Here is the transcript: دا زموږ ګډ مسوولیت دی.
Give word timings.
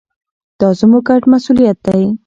دا 0.59 0.69
زموږ 0.79 1.03
ګډ 1.09 1.23
مسوولیت 1.31 1.77
دی. 1.85 2.03